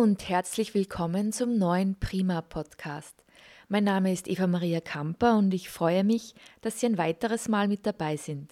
und 0.00 0.30
herzlich 0.30 0.72
willkommen 0.72 1.30
zum 1.30 1.58
neuen 1.58 1.94
Prima 1.94 2.40
Podcast. 2.40 3.22
Mein 3.68 3.84
Name 3.84 4.10
ist 4.10 4.28
Eva 4.28 4.46
Maria 4.46 4.80
Kamper 4.80 5.36
und 5.36 5.52
ich 5.52 5.68
freue 5.68 6.04
mich, 6.04 6.34
dass 6.62 6.80
Sie 6.80 6.86
ein 6.86 6.96
weiteres 6.96 7.48
Mal 7.48 7.68
mit 7.68 7.84
dabei 7.84 8.16
sind. 8.16 8.50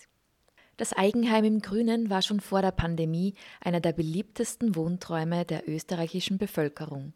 Das 0.76 0.92
Eigenheim 0.92 1.44
im 1.44 1.62
Grünen 1.62 2.10
war 2.10 2.20
schon 2.20 2.40
vor 2.40 2.60
der 2.60 2.72
Pandemie 2.72 3.32
einer 3.62 3.80
der 3.80 3.94
beliebtesten 3.94 4.76
Wohnträume 4.76 5.46
der 5.46 5.66
österreichischen 5.66 6.36
Bevölkerung. 6.36 7.14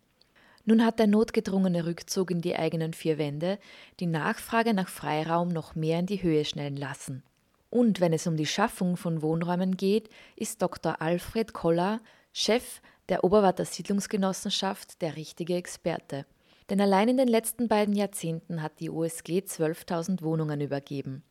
Nun 0.65 0.83
hat 0.83 0.99
der 0.99 1.09
notgedrungene 1.09 1.85
Rückzug 1.85 2.31
in 2.31 2.41
die 2.41 2.57
eigenen 2.57 2.95
vier 2.95 3.19
Wände 3.19 3.59
die 4.01 4.07
Nachfrage 4.07 4.73
nach 4.73 4.89
Freiraum 4.89 5.49
noch 5.49 5.75
mehr 5.75 5.99
in 5.99 6.07
die 6.07 6.23
Höhe 6.23 6.47
schnellen 6.47 6.79
lassen. 6.79 7.23
Und 7.69 8.01
wenn 8.01 8.15
es 8.15 8.27
um 8.27 8.39
die 8.39 8.47
Schaffung 8.47 8.97
von 8.97 9.21
Wohnräumen 9.21 9.77
geht, 9.77 10.09
ist 10.37 10.63
Dr. 10.63 11.03
Alfred 11.03 11.53
Koller, 11.53 12.01
Chef 12.33 12.81
der 13.13 13.25
Oberwarter 13.25 13.67
Siedlungsgenossenschaft, 13.67 15.03
der 15.03 15.17
richtige 15.17 15.55
Experte. 15.57 16.25
Denn 16.71 16.81
allein 16.81 17.11
in 17.11 17.19
den 17.19 17.29
letzten 17.29 17.69
beiden 17.69 17.95
Jahrzehnten 17.95 18.63
hat 18.63 18.81
die 18.81 18.89
OSG 18.89 19.41
12.000 19.41 20.23
Wohnungen 20.23 20.63
übergeben. 20.63 21.23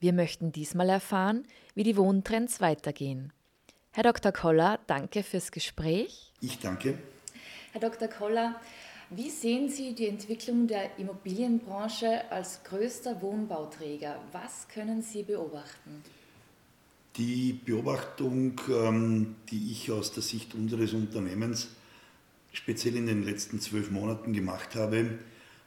Wir 0.00 0.12
möchten 0.12 0.52
diesmal 0.52 0.90
erfahren, 0.90 1.44
wie 1.74 1.82
die 1.82 1.96
Wohntrends 1.96 2.60
weitergehen. 2.60 3.32
Herr 3.92 4.02
Dr. 4.02 4.32
Koller, 4.32 4.80
danke 4.86 5.22
fürs 5.22 5.50
Gespräch. 5.50 6.34
Ich 6.42 6.58
danke. 6.58 6.98
Herr 7.72 7.80
Dr. 7.80 8.08
Koller, 8.08 8.60
wie 9.08 9.30
sehen 9.30 9.70
Sie 9.70 9.94
die 9.94 10.08
Entwicklung 10.08 10.66
der 10.66 10.98
Immobilienbranche 10.98 12.30
als 12.30 12.62
größter 12.64 13.22
Wohnbauträger? 13.22 14.20
Was 14.32 14.68
können 14.68 15.00
Sie 15.00 15.22
beobachten? 15.22 16.04
Die 17.16 17.52
Beobachtung, 17.52 18.60
ähm, 18.68 19.34
die 19.50 19.72
ich 19.72 19.90
aus 19.90 20.12
der 20.12 20.22
Sicht 20.22 20.54
unseres 20.54 20.92
Unternehmens 20.92 21.68
speziell 22.52 22.96
in 22.96 23.06
den 23.06 23.24
letzten 23.24 23.60
zwölf 23.60 23.90
Monaten 23.90 24.32
gemacht 24.32 24.76
habe, 24.76 25.18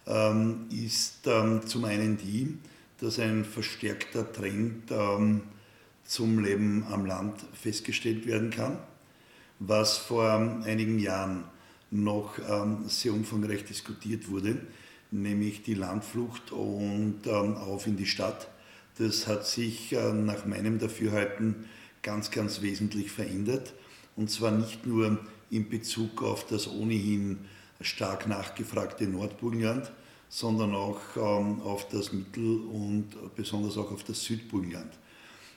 ähm, 0.08 0.68
ist 0.70 1.28
ähm, 1.28 1.66
zum 1.68 1.84
einen 1.84 2.18
die, 2.18 2.58
dass 3.00 3.20
ein 3.20 3.44
verstärkter 3.44 4.32
Trend 4.32 4.90
zum 6.06 6.40
Leben 6.40 6.86
am 6.90 7.06
Land 7.06 7.44
festgestellt 7.54 8.26
werden 8.26 8.50
kann, 8.50 8.78
was 9.60 9.98
vor 9.98 10.62
einigen 10.64 11.00
Jahren 11.00 11.44
noch 11.92 12.36
sehr 12.88 13.12
umfangreich 13.12 13.66
diskutiert 13.66 14.30
wurde, 14.30 14.56
nämlich 15.12 15.64
die 15.64 15.74
Landflucht 15.74 16.54
und 16.54 17.28
auf 17.28 17.88
in 17.88 17.98
die 17.98 18.06
Stadt. 18.06 18.48
Das 18.98 19.28
hat 19.28 19.48
sich 19.48 19.94
äh, 19.94 20.14
nach 20.14 20.46
meinem 20.46 20.80
Dafürhalten 20.80 21.66
ganz, 22.02 22.32
ganz 22.32 22.62
wesentlich 22.62 23.12
verändert. 23.12 23.74
Und 24.16 24.30
zwar 24.30 24.52
nicht 24.52 24.86
nur 24.86 25.20
in 25.50 25.70
Bezug 25.70 26.22
auf 26.22 26.46
das 26.46 26.68
ohnehin 26.68 27.40
stark 27.82 28.28
nachgefragte 28.28 29.06
Nordburgenland, 29.06 29.92
sondern 30.30 30.74
auch 30.76 31.00
ähm, 31.16 31.62
auf 31.62 31.88
das 31.90 32.14
Mittel- 32.14 32.62
und 32.62 33.10
besonders 33.36 33.78
auch 33.78 33.92
auf 33.92 34.04
das 34.04 34.24
Südburgenland. 34.24 34.92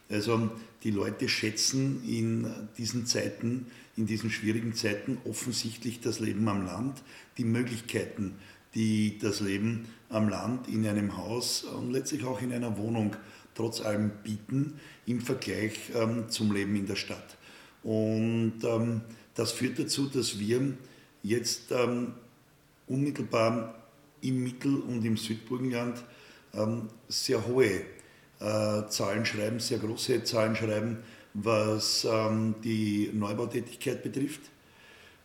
Also 0.09 0.51
die 0.85 0.91
Leute 0.91 1.29
schätzen 1.29 2.03
in 2.07 2.47
diesen 2.79 3.07
Zeiten, 3.07 3.67
in 3.97 4.07
diesen 4.07 4.31
schwierigen 4.31 4.75
Zeiten 4.75 5.19
offensichtlich 5.25 6.01
das 6.01 6.21
Leben 6.21 6.47
am 6.49 6.65
Land, 6.65 7.03
die 7.39 7.45
Möglichkeiten, 7.45 8.35
die 8.77 9.19
das 9.19 9.41
Leben 9.41 9.89
am 10.09 10.29
Land 10.29 10.69
in 10.69 10.87
einem 10.87 11.17
Haus 11.17 11.65
und 11.65 11.91
letztlich 11.91 12.25
auch 12.25 12.41
in 12.41 12.53
einer 12.53 12.77
Wohnung 12.79 13.17
trotz 13.55 13.81
allem 13.81 14.11
bieten 14.23 14.79
im 15.07 15.21
Vergleich 15.21 15.91
ähm, 15.95 16.29
zum 16.29 16.53
Leben 16.53 16.77
in 16.77 16.87
der 16.87 16.97
Stadt. 16.97 17.37
Und 17.83 18.61
ähm, 18.63 19.01
das 19.35 19.53
führt 19.53 19.79
dazu, 19.79 20.07
dass 20.07 20.39
wir 20.39 20.77
jetzt 21.23 21.73
ähm, 21.73 22.13
unmittelbar 22.87 23.75
im 24.21 24.45
Mittel- 24.45 24.81
und 24.81 25.05
im 25.05 25.17
Südburgenland 25.17 26.05
ähm, 26.53 26.89
sehr 27.09 27.47
hohe 27.47 27.81
äh, 28.41 28.89
Zahlen 28.89 29.25
schreiben, 29.25 29.59
sehr 29.59 29.79
große 29.79 30.23
Zahlen 30.25 30.55
schreiben, 30.55 30.99
was 31.35 32.07
ähm, 32.11 32.55
die 32.63 33.11
Neubautätigkeit 33.13 34.03
betrifft. 34.03 34.43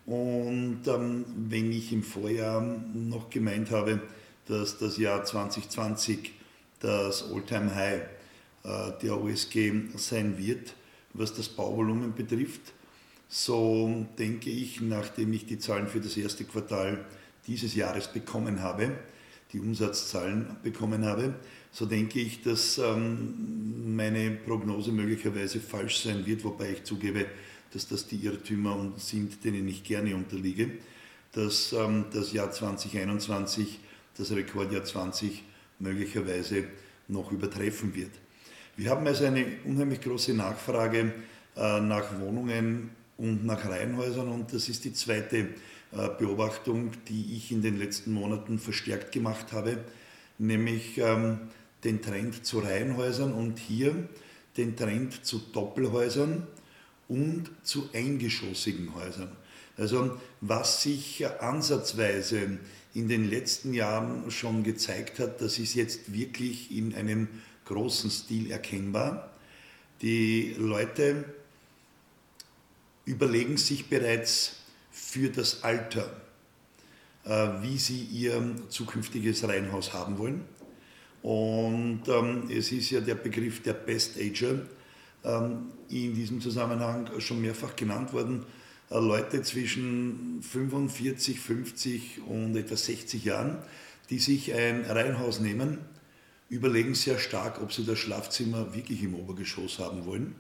Und 0.06 0.82
ähm, 0.88 1.26
wenn 1.50 1.72
ich 1.72 1.94
im 1.94 2.04
Vorjahr 2.04 2.62
noch 2.94 3.30
gemeint 3.30 3.72
habe, 3.72 4.02
dass 4.48 4.78
das 4.78 4.98
Jahr 4.98 5.24
2020 5.24 6.34
das 6.80 7.32
Alltime 7.32 7.74
high 7.76 8.02
äh, 8.64 8.92
der 9.02 9.22
OSG 9.22 9.72
sein 9.96 10.38
wird, 10.38 10.74
was 11.14 11.34
das 11.34 11.50
Bauvolumen 11.50 12.14
betrifft, 12.14 12.74
so 13.28 14.06
denke 14.18 14.50
ich, 14.50 14.82
nachdem 14.82 15.32
ich 15.34 15.46
die 15.46 15.60
Zahlen 15.60 15.88
für 15.88 16.02
das 16.02 16.18
erste 16.18 16.44
Quartal 16.44 17.06
dieses 17.48 17.76
Jahres 17.76 18.08
bekommen 18.08 18.62
habe, 18.62 18.92
die 19.54 19.60
Umsatzzahlen 19.60 20.58
bekommen 20.64 21.06
habe, 21.06 21.36
so 21.72 21.86
denke 21.86 22.20
ich, 22.20 22.42
dass 22.42 22.78
ähm, 22.78 23.96
meine 23.96 24.32
Prognose 24.32 24.92
möglicherweise 24.92 25.60
falsch 25.60 26.04
sein 26.04 26.26
wird, 26.26 26.44
wobei 26.44 26.72
ich 26.72 26.84
zugebe, 26.84 27.26
dass 27.74 27.88
das 27.88 28.08
die 28.08 28.18
Irrtümer 28.18 28.92
sind, 28.98 29.44
denen 29.44 29.68
ich 29.68 29.84
gerne 29.84 30.16
unterliege, 30.16 30.72
dass 31.32 31.74
ähm, 31.74 32.06
das 32.14 32.34
Jahr 32.34 32.52
2021, 32.52 33.80
das 34.18 34.32
Rekordjahr 34.32 34.84
20, 34.84 35.44
möglicherweise 35.80 36.66
noch 37.08 37.32
übertreffen 37.32 37.96
wird. 37.96 38.12
Wir 38.76 38.90
haben 38.90 39.06
also 39.08 39.26
eine 39.26 39.46
unheimlich 39.66 40.02
große 40.02 40.34
Nachfrage 40.34 41.14
äh, 41.56 41.80
nach 41.82 42.20
Wohnungen 42.20 42.92
und 43.18 43.46
nach 43.46 43.66
Reihenhäusern 43.66 44.30
und 44.30 44.54
das 44.54 44.70
ist 44.70 44.86
die 44.86 44.94
zweite 44.94 45.38
äh, 45.38 46.10
Beobachtung, 46.18 46.92
die 47.08 47.36
ich 47.36 47.52
in 47.52 47.62
den 47.62 47.78
letzten 47.78 48.14
Monaten 48.14 48.60
verstärkt 48.60 49.12
gemacht 49.12 49.52
habe, 49.52 49.78
nämlich 50.38 50.98
ähm, 50.98 51.40
den 51.84 52.02
Trend 52.02 52.46
zu 52.46 52.60
Reihenhäusern 52.60 53.34
und 53.34 53.60
hier 53.60 54.08
den 54.58 54.76
Trend 54.76 55.26
zu 55.26 55.40
Doppelhäusern 55.40 56.48
und 57.12 57.52
zu 57.64 57.90
eingeschossigen 57.94 58.96
Häusern. 58.96 59.36
Also 59.76 60.18
was 60.40 60.82
sich 60.82 61.28
ansatzweise 61.42 62.58
in 62.94 63.10
den 63.10 63.30
letzten 63.30 63.74
Jahren 63.74 64.32
schon 64.32 64.64
gezeigt 64.64 65.20
hat, 65.20 65.42
das 65.42 65.60
ist 65.60 65.74
jetzt 65.76 66.14
wirklich 66.14 66.76
in 66.76 66.96
einem 66.96 67.28
großen 67.66 68.10
Stil 68.10 68.50
erkennbar. 68.50 69.30
Die 70.02 70.56
Leute 70.58 71.26
überlegen 73.06 73.58
sich 73.58 73.90
bereits, 73.90 74.54
für 74.94 75.30
das 75.30 75.64
Alter, 75.64 76.22
äh, 77.26 77.48
wie 77.62 77.78
sie 77.78 78.04
ihr 78.04 78.56
zukünftiges 78.70 79.48
Reihenhaus 79.48 79.94
haben 79.94 80.18
wollen. 80.18 80.46
Und 81.22 82.04
ähm, 82.08 82.50
es 82.50 82.72
ist 82.72 82.90
ja 82.90 83.00
der 83.00 83.16
Begriff 83.16 83.62
der 83.64 83.74
Best 83.74 84.18
Ager 84.18 84.62
in 85.24 86.16
diesem 86.16 86.42
Zusammenhang 86.42 87.10
schon 87.20 87.42
mehrfach 87.42 87.76
genannt 87.76 88.14
worden. 88.14 88.46
Äh, 88.90 89.00
Leute 89.00 89.42
zwischen 89.42 90.42
45, 90.42 91.40
50 91.40 92.22
und 92.28 92.56
etwa 92.56 92.76
60 92.76 93.24
Jahren, 93.24 93.58
die 94.10 94.20
sich 94.20 94.54
ein 94.54 94.84
Reihenhaus 94.86 95.40
nehmen, 95.40 95.80
überlegen 96.50 96.96
sehr 96.96 97.18
stark, 97.18 97.62
ob 97.62 97.72
sie 97.72 97.86
das 97.86 98.00
Schlafzimmer 98.00 98.74
wirklich 98.76 99.04
im 99.04 99.16
Obergeschoss 99.16 99.80
haben 99.80 100.06
wollen 100.06 100.36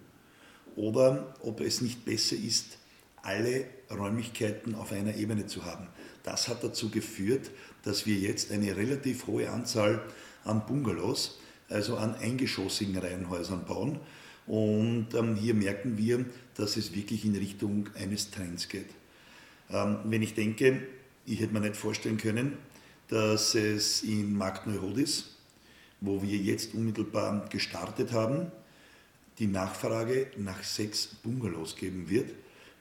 oder 0.75 1.33
ob 1.41 1.61
es 1.61 1.81
nicht 1.81 2.03
besser 2.05 2.35
ist, 2.35 2.77
alle 3.23 3.65
Räumlichkeiten 3.89 4.75
auf 4.75 4.91
einer 4.91 5.15
Ebene 5.15 5.45
zu 5.47 5.63
haben. 5.65 5.87
Das 6.23 6.47
hat 6.47 6.63
dazu 6.63 6.89
geführt, 6.89 7.51
dass 7.83 8.05
wir 8.05 8.15
jetzt 8.15 8.51
eine 8.51 8.75
relativ 8.75 9.27
hohe 9.27 9.49
Anzahl 9.49 10.01
an 10.43 10.65
Bungalows, 10.65 11.39
also 11.69 11.97
an 11.97 12.16
eingeschossigen 12.16 12.97
Reihenhäusern 12.97 13.66
bauen. 13.66 13.99
Und 14.51 15.13
ähm, 15.13 15.35
hier 15.35 15.53
merken 15.53 15.97
wir, 15.97 16.25
dass 16.55 16.75
es 16.75 16.93
wirklich 16.93 17.23
in 17.23 17.35
Richtung 17.35 17.87
eines 17.95 18.31
Trends 18.31 18.67
geht. 18.67 18.89
Ähm, 19.69 19.99
wenn 20.03 20.21
ich 20.21 20.33
denke, 20.33 20.81
ich 21.25 21.39
hätte 21.39 21.53
mir 21.53 21.61
nicht 21.61 21.77
vorstellen 21.77 22.17
können, 22.17 22.57
dass 23.07 23.55
es 23.55 24.03
in 24.03 24.35
Markt 24.35 24.67
Neurodis, 24.67 25.37
wo 26.01 26.21
wir 26.21 26.37
jetzt 26.37 26.73
unmittelbar 26.73 27.47
gestartet 27.49 28.11
haben, 28.11 28.51
die 29.39 29.47
Nachfrage 29.47 30.27
nach 30.37 30.63
sechs 30.63 31.07
Bungalows 31.07 31.75
geben 31.77 32.09
wird 32.09 32.31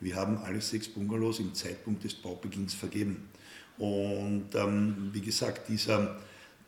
wir 0.01 0.17
haben 0.17 0.39
alle 0.39 0.61
sechs 0.63 0.89
Bungalows 0.89 1.41
im 1.41 1.55
Zeitpunkt 1.55 2.05
des 2.05 2.15
Baubeginns 2.15 2.73
vergeben. 2.73 3.29
Und 3.77 4.47
ähm, 4.55 5.11
wie 5.13 5.21
gesagt, 5.21 5.69
dieser, 5.69 6.19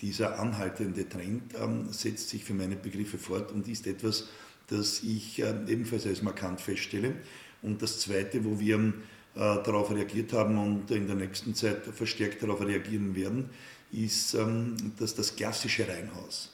dieser 0.00 0.38
anhaltende 0.38 1.08
Trend 1.08 1.54
ähm, 1.58 1.90
setzt 1.92 2.28
sich 2.28 2.44
für 2.44 2.52
meine 2.52 2.76
Begriffe 2.76 3.16
fort 3.16 3.50
und 3.52 3.66
ist 3.68 3.86
etwas, 3.86 4.28
das 4.68 5.02
ich 5.02 5.42
äh, 5.42 5.54
ebenfalls 5.66 6.06
als 6.06 6.22
markant 6.22 6.60
feststelle. 6.60 7.14
Und 7.62 7.82
das 7.82 8.00
Zweite, 8.00 8.44
wo 8.44 8.58
wir 8.58 8.78
äh, 8.78 8.92
darauf 9.34 9.90
reagiert 9.90 10.32
haben 10.32 10.58
und 10.58 10.90
in 10.90 11.06
der 11.06 11.16
nächsten 11.16 11.54
Zeit 11.54 11.84
verstärkt 11.86 12.42
darauf 12.42 12.60
reagieren 12.60 13.14
werden, 13.14 13.50
ist, 13.92 14.34
ähm, 14.34 14.76
dass 14.98 15.14
das 15.14 15.36
klassische 15.36 15.86
Reihenhaus, 15.86 16.50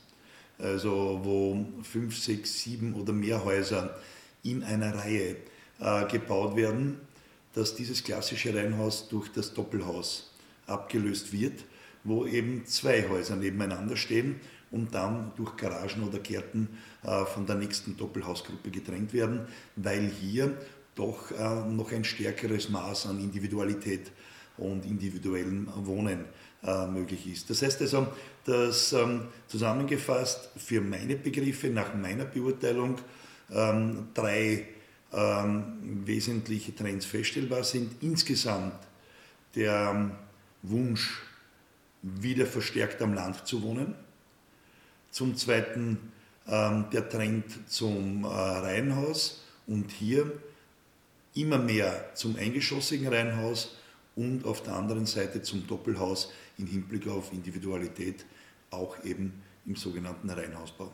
also 0.58 1.20
wo 1.22 1.66
fünf, 1.82 2.18
sechs, 2.18 2.62
sieben 2.62 2.94
oder 2.94 3.12
mehr 3.12 3.44
Häuser 3.44 3.98
in 4.42 4.62
einer 4.62 4.94
Reihe 4.94 5.36
äh, 5.80 6.06
gebaut 6.06 6.56
werden, 6.56 6.98
dass 7.54 7.74
dieses 7.74 8.04
klassische 8.04 8.54
Reihenhaus 8.54 9.08
durch 9.08 9.28
das 9.32 9.54
Doppelhaus 9.54 10.32
abgelöst 10.66 11.32
wird, 11.32 11.64
wo 12.04 12.26
eben 12.26 12.64
zwei 12.66 13.08
Häuser 13.08 13.36
nebeneinander 13.36 13.96
stehen 13.96 14.40
und 14.70 14.94
dann 14.94 15.32
durch 15.36 15.56
Garagen 15.56 16.02
oder 16.06 16.18
Gärten 16.18 16.68
äh, 17.02 17.24
von 17.24 17.46
der 17.46 17.56
nächsten 17.56 17.96
Doppelhausgruppe 17.96 18.70
getrennt 18.70 19.12
werden, 19.12 19.46
weil 19.76 20.08
hier 20.08 20.56
doch 20.94 21.30
äh, 21.30 21.68
noch 21.68 21.92
ein 21.92 22.04
stärkeres 22.04 22.68
Maß 22.68 23.06
an 23.06 23.20
Individualität 23.20 24.10
und 24.56 24.84
individuellem 24.84 25.68
Wohnen 25.86 26.24
äh, 26.64 26.86
möglich 26.86 27.30
ist. 27.30 27.48
Das 27.50 27.62
heißt 27.62 27.80
also, 27.82 28.08
dass 28.44 28.92
ähm, 28.92 29.28
zusammengefasst 29.46 30.50
für 30.56 30.80
meine 30.80 31.16
Begriffe 31.16 31.68
nach 31.68 31.94
meiner 31.94 32.24
Beurteilung 32.24 32.96
ähm, 33.50 34.08
drei 34.12 34.66
ähm, 35.12 36.02
wesentliche 36.04 36.74
Trends 36.74 37.06
feststellbar 37.06 37.64
sind. 37.64 38.02
Insgesamt 38.02 38.74
der 39.54 40.10
Wunsch, 40.62 41.22
wieder 42.02 42.46
verstärkt 42.46 43.02
am 43.02 43.14
Land 43.14 43.46
zu 43.46 43.62
wohnen. 43.62 43.94
Zum 45.10 45.36
Zweiten 45.36 46.12
der 46.50 47.08
Trend 47.10 47.44
zum 47.68 48.24
äh, 48.24 48.28
Reihenhaus 48.28 49.44
und 49.66 49.90
hier 49.90 50.32
immer 51.34 51.58
mehr 51.58 52.14
zum 52.14 52.36
eingeschossigen 52.36 53.06
Reihenhaus 53.06 53.76
und 54.16 54.46
auf 54.46 54.62
der 54.62 54.74
anderen 54.74 55.04
Seite 55.04 55.42
zum 55.42 55.66
Doppelhaus 55.66 56.32
im 56.56 56.66
Hinblick 56.66 57.06
auf 57.06 57.32
Individualität, 57.32 58.24
auch 58.70 59.04
eben 59.04 59.42
im 59.66 59.76
sogenannten 59.76 60.30
Reihenhausbau. 60.30 60.90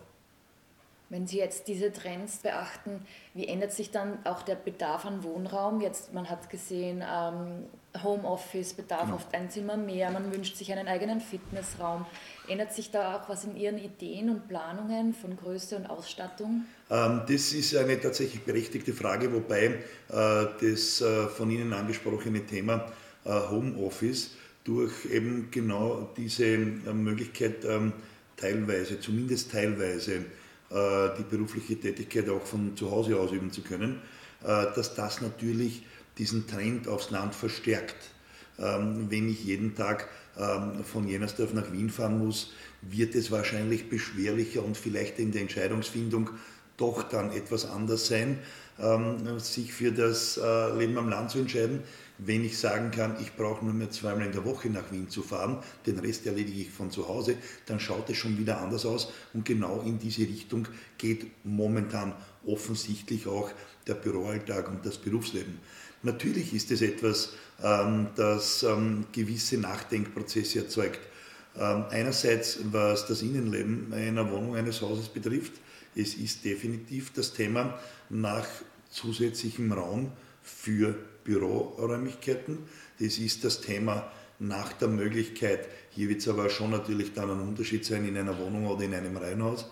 Wenn 1.09 1.29
Sie 1.29 1.39
jetzt 1.39 1.69
diese 1.69 1.93
Trends 1.93 2.39
beachten, 2.39 3.07
wie 3.33 3.47
ändert 3.47 3.73
sich 3.73 3.93
dann 3.93 4.19
auch 4.27 4.43
der 4.43 4.57
Bedarf 4.57 5.07
an 5.07 5.23
Wohnraum? 5.23 5.81
Jetzt, 5.81 6.13
man 6.13 6.29
hat 6.29 6.51
gesehen, 6.51 7.05
ähm, 7.09 7.67
Homeoffice 8.03 8.73
bedarf 8.73 9.05
genau. 9.05 9.17
oft 9.17 9.33
ein 9.35 9.51
Zimmer 9.51 9.77
mehr, 9.77 10.11
man 10.11 10.33
wünscht 10.33 10.57
sich 10.57 10.73
einen 10.73 10.89
eigenen 10.89 11.21
Fitnessraum. 11.21 12.05
Ändert 12.49 12.73
sich 12.73 12.91
da 12.91 13.17
auch 13.17 13.29
was 13.29 13.45
in 13.45 13.57
Ihren 13.57 13.79
Ideen 13.79 14.31
und 14.31 14.49
Planungen 14.49 15.15
von 15.15 15.37
Größe 15.37 15.77
und 15.77 15.87
Ausstattung? 15.87 16.65
Ähm, 16.91 17.23
das 17.29 17.53
ist 17.53 17.75
eine 17.77 18.01
tatsächlich 18.01 18.43
berechtigte 18.43 18.93
Frage, 18.93 19.33
wobei 19.33 19.65
äh, 19.67 20.47
das 20.61 21.01
äh, 21.01 21.29
von 21.29 21.51
Ihnen 21.51 21.73
angesprochene 21.73 22.45
Thema 22.45 22.93
äh, 23.25 23.31
Homeoffice 23.31 24.33
durch 24.65 25.07
eben 25.11 25.49
genau 25.51 26.11
diese 26.17 26.57
Möglichkeit 26.57 27.65
ähm, 27.65 27.93
teilweise, 28.37 28.99
zumindest 28.99 29.53
teilweise, 29.53 30.25
die 30.71 31.23
berufliche 31.31 31.79
Tätigkeit 31.79 32.29
auch 32.31 32.43
von 32.43 32.77
zu 32.77 32.91
Hause 32.91 33.17
ausüben 33.17 33.53
zu 33.53 33.63
können, 33.63 34.01
dass 34.41 34.95
das 34.95 35.21
natürlich 35.21 35.85
diesen 36.19 36.47
Trend 36.47 36.89
aufs 36.89 37.11
Land 37.11 37.35
verstärkt. 37.35 37.97
Ähm, 38.59 39.07
wenn 39.11 39.29
ich 39.29 39.45
jeden 39.45 39.75
Tag 39.75 40.09
ähm, 40.39 40.85
von 40.85 41.09
Jennersdorf 41.09 41.53
nach 41.55 41.73
Wien 41.73 41.91
fahren 41.91 42.19
muss, 42.19 42.53
wird 42.83 43.15
es 43.15 43.31
wahrscheinlich 43.31 43.89
beschwerlicher 43.89 44.65
und 44.65 44.77
vielleicht 44.77 45.19
in 45.19 45.33
der 45.33 45.43
Entscheidungsfindung 45.43 46.31
doch 46.77 47.03
dann 47.05 47.33
etwas 47.33 47.67
anders 47.67 48.07
sein, 48.07 48.39
ähm, 48.79 49.39
sich 49.39 49.73
für 49.73 49.93
das 49.93 50.37
äh, 50.37 50.79
Leben 50.79 50.99
am 50.99 51.09
Land 51.09 51.31
zu 51.31 51.39
entscheiden. 51.39 51.83
Wenn 52.19 52.45
ich 52.45 52.59
sagen 52.59 52.93
kann, 52.93 53.17
ich 53.21 53.35
brauche 53.35 53.65
nur 53.65 53.75
mehr 53.75 53.91
zweimal 53.91 54.27
in 54.27 54.33
der 54.33 54.45
Woche 54.45 54.71
nach 54.71 54.93
Wien 54.93 55.09
zu 55.09 55.23
fahren, 55.23 55.59
den 55.87 55.99
Rest 55.99 56.27
erledige 56.27 56.61
ich 56.61 56.71
von 56.71 56.93
zu 56.93 57.09
Hause, 57.09 57.37
dann 57.67 57.81
schaut 57.81 58.09
es 58.09 58.17
schon 58.17 58.39
wieder 58.39 58.61
anders 58.61 58.87
aus. 58.87 59.13
Und 59.33 59.45
genau 59.45 59.83
in 59.85 59.99
diese 59.99 60.23
Richtung 60.23 60.69
geht 60.97 61.27
momentan 61.45 62.15
offensichtlich 62.47 63.27
auch 63.27 63.51
der 63.89 63.95
Büroalltag 63.95 64.69
und 64.69 64.87
das 64.87 64.97
Berufsleben. 64.99 65.59
Natürlich 66.05 66.55
ist 66.55 66.71
es 66.71 66.83
etwas, 66.83 67.33
ähm, 67.63 68.09
das 68.15 68.63
ähm, 68.63 69.07
gewisse 69.13 69.59
Nachdenkprozesse 69.59 70.61
erzeugt. 70.61 71.01
Ähm, 71.57 71.85
einerseits, 71.91 72.59
was 72.71 73.07
das 73.07 73.23
Innenleben 73.23 73.93
einer 73.93 74.31
Wohnung, 74.31 74.55
eines 74.55 74.83
Hauses 74.83 75.09
betrifft, 75.09 75.53
es 75.97 76.15
ist 76.15 76.45
definitiv 76.45 77.13
das 77.13 77.33
Thema 77.33 77.79
nach 78.11 78.47
zusätzlichem 78.91 79.73
Raum 79.73 80.13
für 80.43 80.95
Büroräumlichkeiten. 81.25 82.59
Es 83.01 83.19
ist 83.19 83.45
das 83.45 83.61
Thema 83.61 84.11
nach 84.39 84.73
der 84.75 84.89
Möglichkeit, 84.89 85.69
hier 85.91 86.09
wird 86.09 86.21
es 86.21 86.29
aber 86.29 86.51
schon 86.51 86.73
natürlich 86.73 87.15
dann 87.15 87.31
ein 87.31 87.41
Unterschied 87.41 87.85
sein 87.85 88.07
in 88.07 88.17
einer 88.17 88.37
Wohnung 88.39 88.67
oder 88.67 88.85
in 88.85 88.93
einem 88.93 89.17
Reihenhaus, 89.17 89.67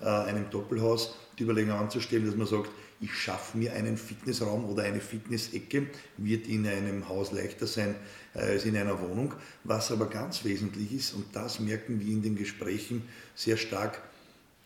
äh, 0.00 0.06
einem 0.06 0.48
Doppelhaus, 0.50 1.16
die 1.38 1.42
Überlegung 1.42 1.72
anzustellen, 1.72 2.24
dass 2.26 2.36
man 2.36 2.46
sagt, 2.46 2.70
ich 3.04 3.12
schaffe 3.12 3.58
mir 3.58 3.74
einen 3.74 3.98
Fitnessraum 3.98 4.64
oder 4.64 4.84
eine 4.84 5.00
Fitnessecke, 5.00 5.88
wird 6.16 6.46
in 6.46 6.66
einem 6.66 7.06
Haus 7.08 7.32
leichter 7.32 7.66
sein 7.66 7.94
äh, 8.32 8.38
als 8.38 8.64
in 8.64 8.76
einer 8.76 8.98
Wohnung. 9.00 9.34
Was 9.62 9.90
aber 9.90 10.08
ganz 10.08 10.44
wesentlich 10.44 10.92
ist, 10.92 11.12
und 11.12 11.26
das 11.36 11.60
merken 11.60 12.00
wir 12.00 12.06
in 12.06 12.22
den 12.22 12.34
Gesprächen 12.34 13.02
sehr 13.34 13.58
stark, 13.58 14.00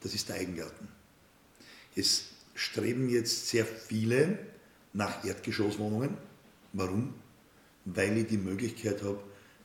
das 0.00 0.14
ist 0.14 0.28
der 0.28 0.36
Eigengarten. 0.36 0.86
Es 1.96 2.26
streben 2.54 3.08
jetzt 3.08 3.48
sehr 3.48 3.66
viele 3.66 4.38
nach 4.92 5.24
Erdgeschosswohnungen. 5.24 6.16
Warum? 6.72 7.14
Weil 7.86 8.18
ich 8.18 8.28
die 8.28 8.38
Möglichkeit 8.38 9.02
habe, 9.02 9.20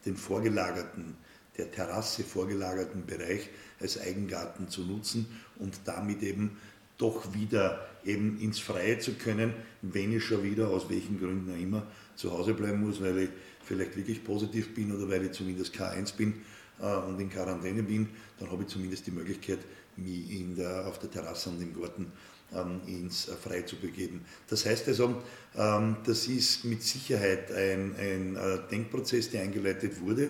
den 0.06 0.18
vorgelagerten, 0.18 1.16
der 1.58 1.70
Terrasse 1.70 2.24
vorgelagerten 2.24 3.06
Bereich 3.06 3.50
als 3.80 4.00
Eigengarten 4.00 4.68
zu 4.68 4.82
nutzen 4.82 5.28
und 5.60 5.80
damit 5.86 6.24
eben 6.24 6.58
doch 6.98 7.34
wieder 7.36 7.88
eben 8.06 8.40
ins 8.40 8.60
Freie 8.60 9.00
zu 9.00 9.14
können, 9.14 9.54
wenn 9.82 10.16
ich 10.16 10.24
schon 10.24 10.44
wieder, 10.44 10.70
aus 10.70 10.90
welchen 10.90 11.20
Gründen 11.20 11.52
auch 11.52 11.62
immer, 11.62 11.88
zu 12.16 12.32
Hause 12.32 12.54
bleiben 12.54 12.82
muss, 12.82 13.02
weil 13.02 13.18
ich 13.18 13.30
vielleicht 13.64 13.96
wirklich 13.96 14.24
positiv 14.24 14.74
bin 14.74 14.96
oder 14.96 15.10
weil 15.10 15.26
ich 15.26 15.32
zumindest 15.32 15.76
K1 15.76 16.16
bin 16.16 16.42
äh, 16.80 16.86
und 16.86 17.20
in 17.20 17.30
Quarantäne 17.30 17.84
bin, 17.84 18.10
dann 18.40 18.52
habe 18.52 18.64
ich 18.64 18.70
zumindest 18.70 19.08
die 19.08 19.12
Möglichkeit, 19.12 19.60
mich 19.96 20.32
in 20.32 20.56
der, 20.56 20.88
auf 20.88 21.00
der 21.00 21.12
Terrasse 21.12 21.50
und 21.50 21.62
im 21.62 21.80
Garten 21.80 22.12
ähm, 22.54 22.82
ins 22.88 23.28
äh, 23.28 23.36
Freie 23.36 23.66
zu 23.66 23.76
begeben. 23.78 24.26
Das 24.48 24.66
heißt 24.66 24.88
also, 24.88 25.22
ähm, 25.56 25.98
das 26.06 26.28
ist 26.28 26.66
mit 26.66 26.84
Sicherheit 26.84 27.52
ein, 27.52 27.96
ein 27.98 28.36
äh, 28.36 28.60
Denkprozess, 28.70 29.30
der 29.30 29.44
eingeleitet 29.44 30.00
wurde 30.02 30.30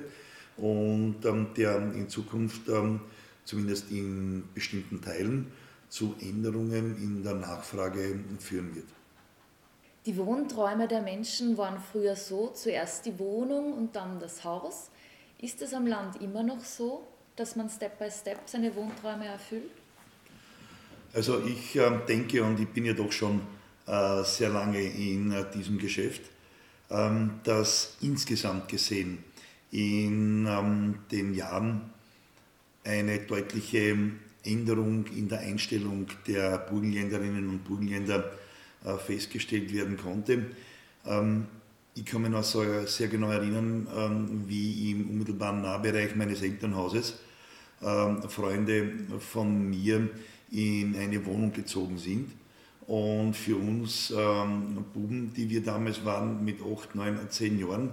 und 0.57 1.25
ähm, 1.25 1.47
der 1.57 1.77
in 1.93 2.09
Zukunft 2.09 2.67
ähm, 2.69 3.01
zumindest 3.45 3.91
in 3.91 4.43
bestimmten 4.53 5.01
Teilen 5.01 5.47
zu 5.93 6.15
Änderungen 6.19 6.97
in 6.97 7.23
der 7.23 7.35
Nachfrage 7.35 8.19
führen 8.39 8.73
wird. 8.73 8.87
Die 10.07 10.17
Wohnträume 10.17 10.87
der 10.87 11.03
Menschen 11.03 11.55
waren 11.55 11.79
früher 11.79 12.15
so, 12.15 12.47
zuerst 12.47 13.05
die 13.05 13.19
Wohnung 13.19 13.73
und 13.73 13.95
dann 13.95 14.19
das 14.19 14.43
Haus. 14.43 14.89
Ist 15.39 15.61
es 15.61 15.71
am 15.71 15.85
Land 15.85 16.19
immer 16.19 16.41
noch 16.41 16.63
so, 16.65 17.05
dass 17.35 17.55
man 17.55 17.69
Step 17.69 17.99
by 17.99 18.09
Step 18.09 18.39
seine 18.47 18.75
Wohnträume 18.75 19.27
erfüllt? 19.27 19.69
Also 21.13 21.43
ich 21.45 21.75
äh, 21.75 21.91
denke, 22.07 22.43
und 22.43 22.59
ich 22.59 22.69
bin 22.69 22.85
ja 22.85 22.93
doch 22.93 23.11
schon 23.11 23.41
äh, 23.85 24.23
sehr 24.23 24.49
lange 24.49 24.81
in 24.81 25.31
äh, 25.31 25.45
diesem 25.53 25.77
Geschäft, 25.77 26.23
ähm, 26.89 27.39
dass 27.43 27.97
insgesamt 28.01 28.67
gesehen 28.67 29.23
in 29.69 30.47
ähm, 30.47 30.95
den 31.11 31.35
Jahren 31.35 31.93
eine 32.83 33.19
deutliche 33.19 33.95
Änderung 34.43 35.05
in 35.15 35.29
der 35.29 35.39
Einstellung 35.39 36.07
der 36.27 36.57
Burgenländerinnen 36.57 37.49
und 37.49 37.63
Burgenländer 37.63 38.31
äh, 38.83 38.97
festgestellt 38.97 39.73
werden 39.73 39.97
konnte. 39.97 40.45
Ähm, 41.05 41.45
ich 41.95 42.05
kann 42.05 42.21
mich 42.21 42.31
noch 42.31 42.43
so 42.43 42.63
sehr 42.85 43.07
genau 43.07 43.29
erinnern, 43.29 43.87
ähm, 43.95 44.43
wie 44.47 44.91
im 44.91 45.09
unmittelbaren 45.09 45.61
Nahbereich 45.61 46.15
meines 46.15 46.41
Elternhauses 46.41 47.19
ähm, 47.81 48.23
Freunde 48.23 48.91
von 49.19 49.69
mir 49.69 50.09
in 50.51 50.95
eine 50.95 51.25
Wohnung 51.25 51.53
gezogen 51.53 51.97
sind. 51.97 52.31
Und 52.85 53.35
für 53.35 53.55
uns 53.55 54.13
Buben, 54.93 55.31
die 55.33 55.49
wir 55.49 55.63
damals 55.63 56.03
waren, 56.03 56.43
mit 56.43 56.57
8, 56.61 56.95
9, 56.95 57.29
10 57.29 57.59
Jahren, 57.59 57.91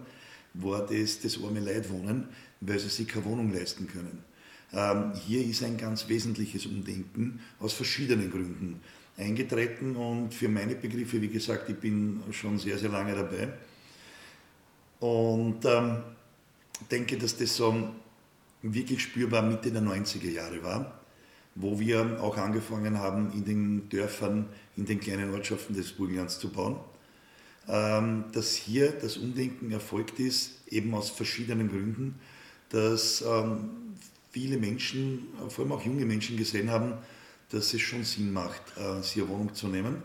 war 0.55 0.85
das 0.85 1.21
das 1.21 1.39
arme 1.43 1.61
Leidwohnen, 1.61 2.27
weil 2.61 2.81
sie 2.81 2.89
sich 2.89 3.07
keine 3.07 3.25
Wohnung 3.25 3.55
leisten 3.55 3.87
können. 3.87 4.25
Ähm, 4.73 5.13
hier 5.15 5.45
ist 5.45 5.63
ein 5.63 5.77
ganz 5.77 6.09
wesentliches 6.09 6.67
Umdenken 6.67 7.41
aus 7.59 7.73
verschiedenen 7.73 8.31
Gründen 8.31 8.81
eingetreten 9.17 9.97
und 9.97 10.33
für 10.33 10.49
meine 10.49 10.75
Begriffe, 10.75 11.21
wie 11.21 11.29
gesagt, 11.29 11.69
ich 11.69 11.77
bin 11.77 12.23
schon 12.31 12.59
sehr, 12.59 12.79
sehr 12.79 12.91
lange 12.91 13.15
dabei 13.15 13.49
und 15.01 15.65
ähm, 15.65 15.99
denke, 16.91 17.19
dass 17.19 17.37
das 17.37 17.57
so 17.57 17.89
wirklich 18.63 19.03
spürbar 19.03 19.43
Mitte 19.43 19.71
der 19.71 19.83
90er 19.83 20.31
Jahre 20.31 20.63
war, 20.63 21.01
wo 21.55 21.79
wir 21.81 22.23
auch 22.23 22.37
angefangen 22.37 22.99
haben, 22.99 23.33
in 23.33 23.45
den 23.45 23.89
Dörfern, 23.89 24.47
in 24.77 24.87
den 24.87 25.01
kleinen 25.01 25.33
Ortschaften 25.33 25.75
des 25.75 25.93
Burgenlands 25.93 26.39
zu 26.39 26.51
bauen. 26.51 26.77
Ähm, 27.69 28.25
dass 28.33 28.55
hier 28.55 28.91
das 28.91 29.17
Umdenken 29.17 29.71
erfolgt 29.71 30.19
ist, 30.19 30.61
eben 30.69 30.95
aus 30.95 31.11
verschiedenen 31.11 31.69
Gründen, 31.69 32.15
dass 32.71 33.23
ähm, 33.23 33.90
viele 34.31 34.57
Menschen, 34.59 35.29
vor 35.49 35.65
allem 35.65 35.73
auch 35.73 35.85
junge 35.85 36.05
Menschen 36.05 36.37
gesehen 36.37 36.71
haben, 36.71 36.95
dass 37.51 37.75
es 37.75 37.81
schon 37.81 38.05
Sinn 38.05 38.33
macht, 38.33 38.63
äh, 38.77 39.03
sich 39.03 39.23
eine 39.23 39.29
Wohnung 39.29 39.55
zu 39.55 39.69
nehmen. 39.69 40.03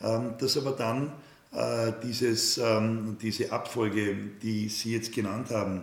Ähm, 0.00 0.34
dass 0.38 0.56
aber 0.56 0.72
dann 0.72 1.12
äh, 1.52 1.92
dieses, 2.02 2.58
ähm, 2.58 3.16
diese 3.20 3.52
Abfolge, 3.52 4.16
die 4.42 4.68
Sie 4.68 4.92
jetzt 4.92 5.12
genannt 5.12 5.50
haben, 5.50 5.82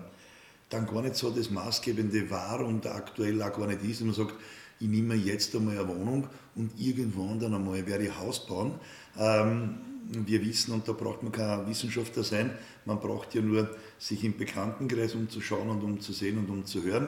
dann 0.70 0.88
gar 0.88 1.02
nicht 1.02 1.16
so 1.16 1.30
das 1.32 1.50
Maßgebende 1.50 2.30
war 2.30 2.62
und 2.62 2.88
aktuell 2.88 3.42
auch 3.42 3.58
gar 3.58 3.68
nicht 3.68 3.84
ist. 3.84 4.02
Und 4.02 4.08
man 4.08 4.16
sagt, 4.16 4.34
ich 4.82 4.88
nehme 4.88 5.16
jetzt 5.16 5.56
einmal 5.56 5.78
eine 5.78 5.88
Wohnung 5.88 6.28
und 6.56 6.72
irgendwann 6.80 7.40
dann 7.40 7.54
einmal 7.54 7.86
werde 7.86 8.06
ich 8.06 8.18
Haus 8.18 8.46
bauen. 8.46 8.74
Ähm, 9.18 9.78
wir 10.10 10.44
wissen, 10.44 10.74
und 10.74 10.88
da 10.88 10.94
braucht 10.94 11.24
man 11.24 11.32
kein 11.32 11.68
Wissenschaftler 11.68 12.24
sein, 12.24 12.52
man 12.86 13.00
braucht 13.00 13.34
ja 13.36 13.42
nur 13.42 13.70
sich 14.00 14.24
im 14.24 14.36
Bekanntenkreis 14.36 15.14
umzuschauen 15.14 15.70
und 15.70 15.84
umzusehen 15.84 16.40
und 16.40 16.50
umzuhören. 16.50 17.08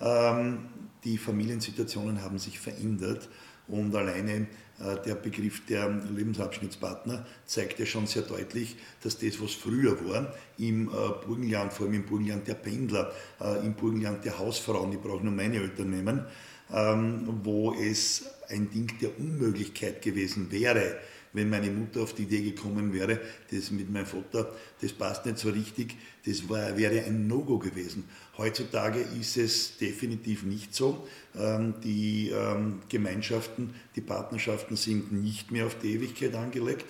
Ähm, 0.00 0.58
die 1.04 1.18
Familiensituationen 1.18 2.22
haben 2.22 2.38
sich 2.38 2.60
verändert 2.60 3.28
und 3.66 3.94
alleine 3.94 4.46
äh, 4.78 5.00
der 5.06 5.14
Begriff 5.14 5.64
der 5.66 5.88
Lebensabschnittspartner 5.88 7.24
zeigt 7.46 7.78
ja 7.78 7.86
schon 7.86 8.06
sehr 8.06 8.22
deutlich, 8.22 8.76
dass 9.02 9.18
das, 9.18 9.40
was 9.40 9.52
früher 9.52 9.96
war, 10.06 10.34
im 10.58 10.88
äh, 10.88 10.92
Burgenland, 11.26 11.72
vor 11.72 11.86
allem 11.86 11.94
im 11.94 12.06
Burgenland 12.06 12.46
der 12.46 12.54
Pendler, 12.54 13.12
äh, 13.40 13.64
im 13.64 13.74
Burgenland 13.74 14.24
der 14.24 14.38
Hausfrauen, 14.38 14.92
ich 14.92 15.00
brauche 15.00 15.24
nur 15.24 15.32
meine 15.32 15.56
Eltern 15.56 15.90
nehmen, 15.90 16.24
ähm, 16.72 17.40
wo 17.42 17.74
es 17.74 18.24
ein 18.48 18.70
Ding 18.70 18.92
der 19.00 19.18
Unmöglichkeit 19.18 20.02
gewesen 20.02 20.50
wäre, 20.50 20.96
wenn 21.34 21.50
meine 21.50 21.70
Mutter 21.70 22.00
auf 22.02 22.14
die 22.14 22.22
Idee 22.22 22.42
gekommen 22.42 22.92
wäre, 22.92 23.20
das 23.50 23.70
mit 23.70 23.90
meinem 23.90 24.06
Vater, 24.06 24.52
das 24.80 24.92
passt 24.92 25.26
nicht 25.26 25.38
so 25.38 25.50
richtig, 25.50 25.96
das 26.24 26.48
war, 26.48 26.76
wäre 26.76 27.04
ein 27.04 27.26
No-Go 27.26 27.58
gewesen. 27.58 28.04
Heutzutage 28.38 29.00
ist 29.20 29.36
es 29.36 29.76
definitiv 29.76 30.44
nicht 30.44 30.74
so. 30.74 31.06
Ähm, 31.36 31.74
die 31.82 32.30
ähm, 32.30 32.82
Gemeinschaften, 32.88 33.74
die 33.96 34.00
Partnerschaften 34.00 34.76
sind 34.76 35.12
nicht 35.12 35.50
mehr 35.50 35.66
auf 35.66 35.76
die 35.78 35.94
Ewigkeit 35.94 36.34
angelegt. 36.34 36.86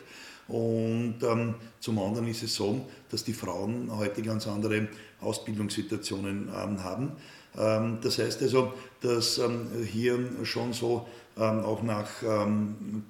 Und 0.46 1.16
ähm, 1.22 1.54
zum 1.80 1.98
anderen 1.98 2.28
ist 2.28 2.42
es 2.42 2.54
so, 2.54 2.86
dass 3.10 3.24
die 3.24 3.32
Frauen 3.32 3.90
heute 3.96 4.20
ganz 4.20 4.46
andere 4.46 4.88
Ausbildungssituationen 5.20 6.52
haben. 6.52 7.12
Ähm, 7.56 7.98
das 8.02 8.18
heißt 8.18 8.42
also, 8.42 8.74
dass 9.00 9.38
ähm, 9.38 9.68
hier 9.84 10.18
schon 10.44 10.72
so 10.72 11.06
ähm, 11.36 11.60
auch 11.60 11.82
nach 11.82 12.08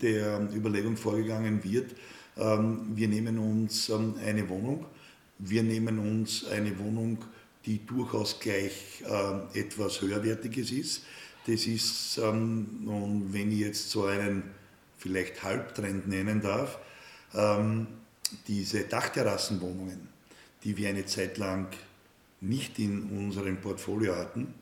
der 0.01 0.49
Überlegung 0.55 0.97
vorgegangen 0.97 1.63
wird, 1.63 1.95
wir 2.37 3.09
nehmen 3.09 3.39
uns 3.39 3.93
eine 3.93 4.49
Wohnung, 4.49 4.87
wir 5.39 5.63
nehmen 5.63 5.99
uns 6.01 6.45
eine 6.47 6.77
Wohnung, 6.81 7.19
die 7.65 7.87
durchaus 7.87 8.41
gleich 8.41 9.05
etwas 9.53 10.01
höherwertiges 10.01 10.73
ist. 10.73 11.05
Das 11.47 11.67
ist, 11.67 12.19
und 12.19 13.29
wenn 13.31 13.53
ich 13.53 13.61
jetzt 13.61 13.91
so 13.91 14.07
einen 14.07 14.43
vielleicht 14.99 15.45
Halbtrend 15.45 16.09
nennen 16.09 16.41
darf, 16.41 16.79
diese 18.49 18.81
Dachterrassenwohnungen, 18.81 20.09
die 20.65 20.77
wir 20.77 20.89
eine 20.89 21.07
Zeit 21.07 21.39
lang 21.39 21.69
nicht 22.49 22.79
in 22.79 23.05
unserem 23.05 23.57
Portfolio 23.59 24.17
hatten, 24.17 24.55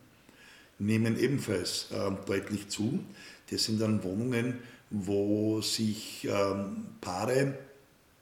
nehmen 0.78 1.18
ebenfalls 1.18 1.88
deutlich 2.26 2.68
zu. 2.68 3.00
Das 3.50 3.64
sind 3.64 3.80
dann 3.80 4.02
Wohnungen, 4.02 4.58
wo 4.90 5.60
sich 5.60 6.28
ähm, 6.30 6.86
Paare, 7.00 7.58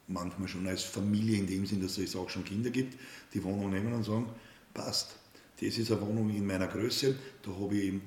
manchmal 0.08 0.48
schon 0.48 0.66
als 0.66 0.82
Familie 0.82 1.38
in 1.38 1.46
dem 1.46 1.66
Sinn, 1.66 1.82
dass 1.82 1.98
es 1.98 2.16
auch 2.16 2.28
schon 2.28 2.44
Kinder 2.44 2.70
gibt, 2.70 2.98
die 3.34 3.42
Wohnung 3.42 3.70
nehmen 3.70 3.92
und 3.92 4.04
sagen, 4.04 4.26
passt, 4.74 5.16
das 5.60 5.76
ist 5.78 5.90
eine 5.90 6.00
Wohnung 6.00 6.30
in 6.30 6.46
meiner 6.46 6.66
Größe, 6.68 7.16
da 7.42 7.50
habe 7.52 7.76
ich 7.76 7.94
äh, 7.94 8.00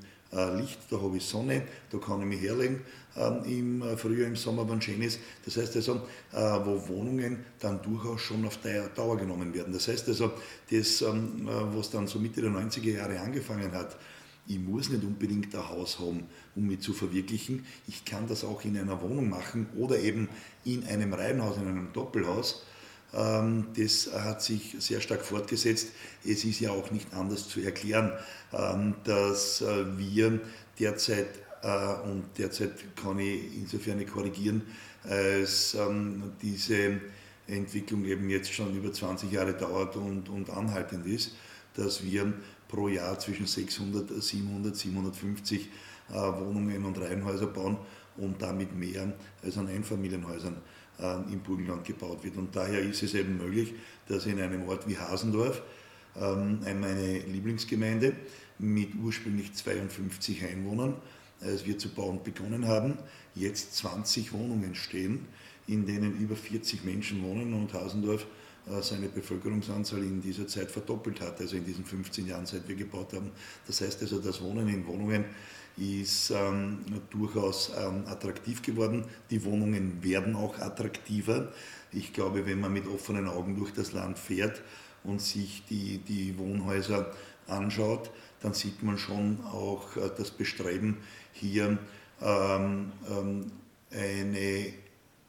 Licht, 0.55 0.79
da 0.89 1.01
habe 1.01 1.17
ich 1.17 1.25
Sonne, 1.25 1.63
da 1.91 1.97
kann 1.97 2.21
ich 2.21 2.27
mich 2.27 2.41
herlegen 2.41 2.81
ähm, 3.15 3.43
im 3.45 3.81
äh, 3.81 3.97
Frühjahr, 3.97 4.27
im 4.27 4.35
Sommer, 4.35 4.67
wenn 4.69 4.81
schön 4.81 5.01
ist. 5.01 5.19
Das 5.45 5.57
heißt 5.57 5.75
also, 5.75 6.01
äh, 6.31 6.37
wo 6.37 6.87
Wohnungen 6.87 7.45
dann 7.59 7.81
durchaus 7.81 8.21
schon 8.21 8.45
auf 8.45 8.59
Dauer 8.95 9.17
genommen 9.17 9.53
werden. 9.53 9.73
Das 9.73 9.87
heißt 9.87 10.07
also, 10.07 10.31
das, 10.71 11.01
ähm, 11.01 11.47
äh, 11.47 11.77
was 11.77 11.89
dann 11.89 12.07
so 12.07 12.19
Mitte 12.19 12.41
der 12.41 12.51
90er 12.51 12.91
Jahre 12.91 13.19
angefangen 13.19 13.71
hat, 13.73 13.97
ich 14.45 14.59
muss 14.59 14.89
nicht 14.89 15.03
unbedingt 15.03 15.55
ein 15.55 15.69
Haus 15.69 15.99
haben, 15.99 16.25
um 16.55 16.67
mich 16.67 16.81
zu 16.81 16.93
verwirklichen. 16.93 17.65
Ich 17.87 18.03
kann 18.03 18.27
das 18.27 18.43
auch 18.43 18.65
in 18.65 18.77
einer 18.77 19.01
Wohnung 19.01 19.29
machen 19.29 19.67
oder 19.77 19.97
eben 19.99 20.27
in 20.65 20.83
einem 20.85 21.13
Reihenhaus, 21.13 21.57
in 21.57 21.67
einem 21.67 21.93
Doppelhaus. 21.93 22.63
Ähm, 23.13 23.67
das 23.77 24.09
hat 24.11 24.41
sich 24.41 24.75
sehr 24.79 25.01
stark 25.01 25.23
fortgesetzt. 25.23 25.89
Es 26.25 26.43
ist 26.43 26.59
ja 26.59 26.71
auch 26.71 26.89
nicht 26.91 27.13
anders 27.13 27.47
zu 27.47 27.61
erklären, 27.61 28.11
ähm, 28.51 28.95
dass 29.03 29.61
äh, 29.61 29.97
wir 29.97 30.39
derzeit, 30.79 31.27
äh, 31.61 32.09
und 32.09 32.25
derzeit 32.37 32.71
kann 32.95 33.19
ich 33.19 33.55
insofern 33.55 34.05
korrigieren, 34.05 34.63
als 35.03 35.75
ähm, 35.75 36.33
diese 36.41 37.01
Entwicklung 37.47 38.05
eben 38.05 38.29
jetzt 38.29 38.51
schon 38.53 38.75
über 38.75 38.91
20 38.91 39.31
Jahre 39.31 39.53
dauert 39.53 39.95
und, 39.95 40.29
und 40.29 40.49
anhaltend 40.49 41.05
ist, 41.05 41.35
dass 41.75 42.03
wir 42.03 42.33
pro 42.67 42.87
Jahr 42.87 43.19
zwischen 43.19 43.45
600, 43.45 44.23
700, 44.23 44.75
750 44.75 45.69
äh, 46.09 46.13
Wohnungen 46.13 46.85
und 46.85 46.97
Reihenhäuser 46.99 47.47
bauen 47.47 47.77
und 48.17 48.41
damit 48.41 48.75
mehr 48.75 49.13
als 49.43 49.57
an 49.57 49.67
Einfamilienhäusern 49.67 50.57
im 51.31 51.39
Burgenland 51.39 51.85
gebaut 51.85 52.23
wird. 52.23 52.37
Und 52.37 52.55
daher 52.55 52.79
ist 52.81 53.03
es 53.03 53.13
eben 53.13 53.37
möglich, 53.37 53.73
dass 54.07 54.25
in 54.25 54.39
einem 54.39 54.67
Ort 54.67 54.87
wie 54.87 54.97
Hasendorf, 54.97 55.61
ähm, 56.15 56.59
meine 56.61 57.19
Lieblingsgemeinde, 57.19 58.13
mit 58.59 58.95
ursprünglich 58.95 59.53
52 59.53 60.43
Einwohnern, 60.45 60.95
als 61.41 61.65
wir 61.65 61.77
zu 61.77 61.89
bauen 61.89 62.21
begonnen 62.23 62.67
haben, 62.67 62.97
jetzt 63.35 63.75
20 63.75 64.31
Wohnungen 64.33 64.75
stehen, 64.75 65.25
in 65.67 65.85
denen 65.85 66.17
über 66.19 66.35
40 66.35 66.83
Menschen 66.83 67.23
wohnen 67.23 67.53
und 67.53 67.73
Hasendorf 67.73 68.25
äh, 68.69 68.81
seine 68.81 69.07
Bevölkerungsanzahl 69.09 70.03
in 70.03 70.21
dieser 70.21 70.47
Zeit 70.47 70.71
verdoppelt 70.71 71.19
hat, 71.19 71.39
also 71.41 71.57
in 71.57 71.65
diesen 71.65 71.83
15 71.83 72.27
Jahren, 72.27 72.45
seit 72.45 72.67
wir 72.67 72.75
gebaut 72.75 73.13
haben. 73.13 73.31
Das 73.67 73.81
heißt 73.81 74.01
also, 74.01 74.19
das 74.19 74.41
Wohnen 74.41 74.67
in 74.69 74.85
Wohnungen 74.87 75.25
ist 75.77 76.31
ähm, 76.31 76.79
durchaus 77.09 77.71
ähm, 77.77 78.03
attraktiv 78.07 78.61
geworden. 78.61 79.05
Die 79.29 79.43
Wohnungen 79.43 80.03
werden 80.03 80.35
auch 80.35 80.59
attraktiver. 80.59 81.51
Ich 81.91 82.13
glaube, 82.13 82.45
wenn 82.45 82.59
man 82.59 82.73
mit 82.73 82.87
offenen 82.87 83.27
Augen 83.27 83.55
durch 83.55 83.73
das 83.73 83.91
Land 83.91 84.19
fährt 84.19 84.61
und 85.03 85.21
sich 85.21 85.63
die, 85.69 85.97
die 85.99 86.37
Wohnhäuser 86.37 87.11
anschaut, 87.47 88.11
dann 88.41 88.53
sieht 88.53 88.83
man 88.83 88.97
schon 88.97 89.39
auch 89.45 89.95
äh, 89.97 90.11
das 90.15 90.31
Bestreben, 90.31 90.97
hier 91.31 91.77
ähm, 92.21 92.91
ähm 93.09 93.51
eine 93.95 94.73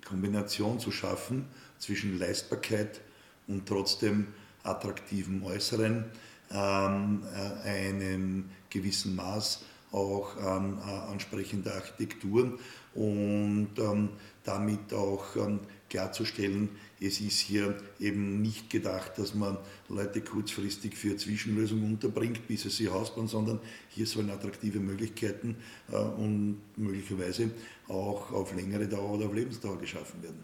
Kombination 0.07 0.81
zu 0.81 0.91
schaffen 0.91 1.47
zwischen 1.79 2.19
Leistbarkeit 2.19 3.03
und 3.47 3.67
trotzdem 3.67 4.29
attraktiven 4.63 5.43
Äußeren, 5.43 6.07
ähm, 6.51 7.23
äh, 7.35 7.69
einem 7.69 8.51
gewissen 8.71 9.17
Maß 9.17 9.63
auch 9.95 10.37
an 10.39 10.79
äh, 10.79 11.13
ansprechender 11.13 11.75
Architektur 11.75 12.59
und 12.95 13.71
ähm, 13.79 14.11
damit 14.43 14.93
auch 14.93 15.37
ähm, 15.37 15.61
klarzustellen, 15.89 16.71
es 17.01 17.21
ist 17.21 17.39
hier 17.39 17.77
eben 18.01 18.43
nicht 18.43 18.71
gedacht, 18.71 19.13
dass 19.17 19.35
man 19.35 19.57
Leute 19.89 20.21
kurzfristig 20.21 20.97
für 20.97 21.17
Zwischenlösungen 21.17 21.85
unterbringt, 21.85 22.47
bis 22.49 22.65
es 22.65 22.77
sie 22.77 22.89
ausbauen, 22.89 23.29
sondern 23.29 23.61
hier 23.91 24.07
sollen 24.07 24.31
attraktive 24.31 24.81
Möglichkeiten 24.81 25.57
äh, 25.93 25.97
und 25.97 26.61
möglicherweise 26.77 27.51
auch 27.89 28.33
auf 28.33 28.55
längere 28.55 28.89
Dauer 28.89 29.13
oder 29.13 29.27
auf 29.27 29.35
Lebensdauer 29.35 29.79
geschaffen 29.79 30.23
werden. 30.23 30.43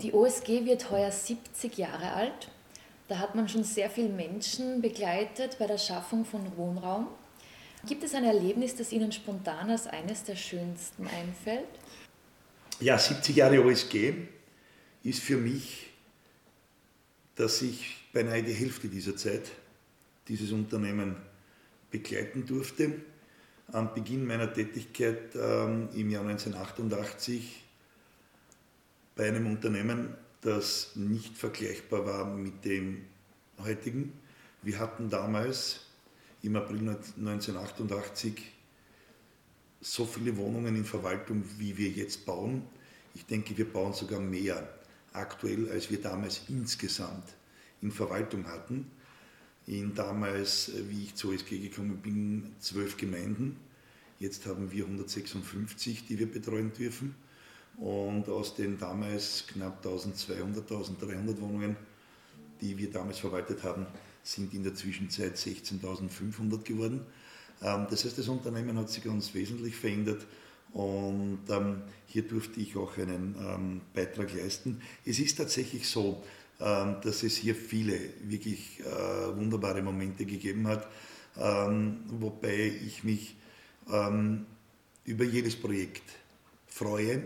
Die 0.00 0.12
OSG 0.12 0.64
wird 0.64 0.90
heuer 0.90 1.12
70 1.12 1.76
Jahre 1.76 2.12
alt. 2.12 2.50
Da 3.08 3.18
hat 3.18 3.34
man 3.34 3.48
schon 3.48 3.64
sehr 3.64 3.90
viele 3.90 4.08
Menschen 4.08 4.80
begleitet 4.80 5.58
bei 5.58 5.66
der 5.66 5.78
Schaffung 5.78 6.24
von 6.24 6.40
Wohnraum. 6.56 7.08
Gibt 7.86 8.04
es 8.04 8.14
ein 8.14 8.22
Erlebnis, 8.22 8.76
das 8.76 8.92
Ihnen 8.92 9.10
spontan 9.10 9.68
als 9.68 9.88
eines 9.88 10.22
der 10.22 10.36
schönsten 10.36 11.04
einfällt? 11.08 11.66
Ja, 12.78 12.96
70 12.96 13.34
Jahre 13.34 13.64
OSG 13.64 14.14
ist 15.02 15.20
für 15.20 15.36
mich, 15.36 15.90
dass 17.34 17.60
ich 17.60 18.04
beinahe 18.12 18.42
die 18.44 18.52
Hälfte 18.52 18.88
dieser 18.88 19.16
Zeit 19.16 19.50
dieses 20.28 20.52
Unternehmen 20.52 21.16
begleiten 21.90 22.46
durfte. 22.46 23.00
Am 23.72 23.92
Beginn 23.94 24.26
meiner 24.26 24.52
Tätigkeit 24.52 25.34
ähm, 25.34 25.88
im 25.94 26.10
Jahr 26.10 26.22
1988 26.22 27.64
bei 29.16 29.26
einem 29.26 29.46
Unternehmen, 29.46 30.14
das 30.40 30.94
nicht 30.94 31.36
vergleichbar 31.36 32.06
war 32.06 32.26
mit 32.26 32.64
dem 32.64 33.04
heutigen. 33.58 34.12
Wir 34.62 34.78
hatten 34.78 35.10
damals 35.10 35.80
im 36.42 36.56
April 36.56 36.88
1988 36.88 38.52
so 39.80 40.04
viele 40.04 40.36
Wohnungen 40.36 40.76
in 40.76 40.84
Verwaltung, 40.84 41.44
wie 41.58 41.76
wir 41.76 41.88
jetzt 41.88 42.24
bauen. 42.24 42.62
Ich 43.14 43.26
denke, 43.26 43.56
wir 43.56 43.70
bauen 43.70 43.92
sogar 43.92 44.20
mehr 44.20 44.68
aktuell, 45.12 45.70
als 45.70 45.90
wir 45.90 46.00
damals 46.00 46.42
insgesamt 46.48 47.24
in 47.80 47.90
Verwaltung 47.90 48.46
hatten. 48.46 48.90
In 49.66 49.94
damals, 49.94 50.72
wie 50.88 51.04
ich 51.04 51.14
zur 51.14 51.32
OSG 51.32 51.58
gekommen 51.58 51.98
bin, 51.98 52.54
zwölf 52.58 52.96
Gemeinden. 52.96 53.56
Jetzt 54.18 54.46
haben 54.46 54.70
wir 54.70 54.84
156, 54.84 56.06
die 56.06 56.18
wir 56.18 56.30
betreuen 56.30 56.72
dürfen. 56.72 57.14
Und 57.76 58.28
aus 58.28 58.54
den 58.54 58.78
damals 58.78 59.46
knapp 59.46 59.76
1200, 59.78 60.62
1300 60.62 61.40
Wohnungen, 61.40 61.76
die 62.60 62.76
wir 62.78 62.90
damals 62.90 63.18
verwaltet 63.18 63.62
haben, 63.62 63.86
sind 64.22 64.54
in 64.54 64.62
der 64.62 64.74
Zwischenzeit 64.74 65.36
16.500 65.36 66.62
geworden. 66.62 67.00
Ähm, 67.62 67.86
das 67.90 68.04
heißt, 68.04 68.18
das 68.18 68.28
Unternehmen 68.28 68.76
hat 68.78 68.90
sich 68.90 69.04
ganz 69.04 69.34
wesentlich 69.34 69.76
verändert 69.76 70.26
und 70.72 71.40
ähm, 71.50 71.82
hier 72.06 72.22
durfte 72.22 72.60
ich 72.60 72.76
auch 72.76 72.96
einen 72.96 73.36
ähm, 73.38 73.80
Beitrag 73.94 74.32
leisten. 74.34 74.80
Es 75.04 75.18
ist 75.18 75.36
tatsächlich 75.36 75.88
so, 75.88 76.22
dass 76.58 77.24
es 77.24 77.38
hier 77.38 77.56
viele 77.56 77.98
wirklich 78.22 78.78
äh, 78.78 78.84
wunderbare 79.36 79.82
Momente 79.82 80.24
gegeben 80.24 80.68
hat, 80.68 80.86
wobei 81.34 82.72
ich 82.86 83.02
mich 83.02 83.34
über 85.04 85.24
jedes 85.24 85.56
Projekt 85.56 86.04
freue, 86.68 87.24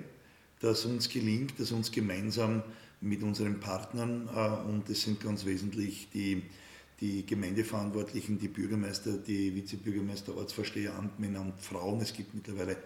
das 0.61 0.87
uns 0.87 1.11
gelingt, 1.11 1.55
das 1.59 1.73
uns 1.73 1.91
gemeinsam 1.91 2.63
mit 3.01 3.23
unseren 3.23 3.61
Partnern 3.61 4.29
äh, 4.35 4.69
und 4.69 4.89
das 4.89 5.03
sind 5.03 5.21
ganz 5.21 5.45
wesentlich 5.45 6.09
die 6.13 6.43
die 7.01 7.27
Gemeindeverantwortlichen, 7.27 8.39
die 8.39 8.49
Bürgermeister, 8.49 9.13
die 9.13 9.55
Vizebürgermeister, 9.55 10.37
Ortsvorsteher, 10.37 10.95
Amtmänner 10.95 11.41
und 11.43 11.61
Frauen, 11.61 12.01
es 12.01 12.13
gibt 12.13 12.35
mittlerweile 12.35 12.77